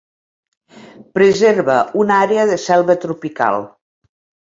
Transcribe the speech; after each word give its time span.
Preserva 1.19 1.77
una 2.07 2.19
àrea 2.29 2.49
de 2.55 2.61
selva 2.67 2.99
tropical. 3.07 3.71